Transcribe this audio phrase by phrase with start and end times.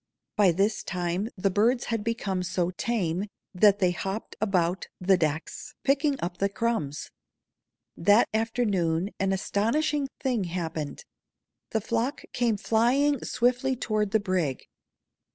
[0.35, 5.75] By this time the birds had become so tame that they hopped about the decks,
[5.83, 7.11] picking up the crumbs.
[7.95, 11.05] That afternoon an astonishing thing happened.
[11.69, 14.63] The flock came flying swiftly toward the brig.